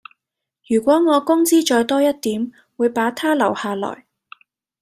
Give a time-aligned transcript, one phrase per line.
[0.67, 4.07] 如果我工資再多一點會把她留下來